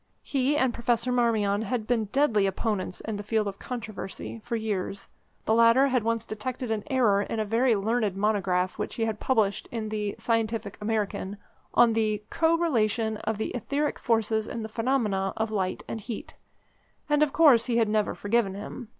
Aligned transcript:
He 0.23 0.57
and 0.57 0.73
Professor 0.73 1.11
Marmion 1.11 1.61
had 1.61 1.85
been 1.85 2.05
deadly 2.05 2.47
opponents 2.47 3.01
in 3.01 3.17
the 3.17 3.21
field 3.21 3.47
of 3.47 3.59
controversy 3.59 4.41
for 4.43 4.55
years. 4.55 5.07
The 5.45 5.53
latter 5.53 5.89
had 5.89 6.01
once 6.03 6.25
detected 6.25 6.71
an 6.71 6.83
error 6.89 7.21
in 7.21 7.39
a 7.39 7.45
very 7.45 7.75
learned 7.75 8.15
monograph 8.17 8.79
which 8.79 8.95
he 8.95 9.05
had 9.05 9.19
published 9.19 9.69
in 9.71 9.89
the 9.89 10.15
Scientific 10.17 10.75
American 10.81 11.37
on 11.75 11.93
the 11.93 12.23
"Co 12.31 12.57
Relation 12.57 13.17
of 13.17 13.37
the 13.37 13.51
Etheric 13.53 13.99
Forces 13.99 14.47
in 14.47 14.63
the 14.63 14.69
Phenomena 14.69 15.33
of 15.37 15.51
Light 15.51 15.83
and 15.87 16.01
Heat," 16.01 16.33
and 17.07 17.21
of 17.21 17.31
course 17.31 17.67
he 17.67 17.77
had 17.77 17.87
never 17.87 18.15
forgiven 18.15 18.55
him. 18.55 18.89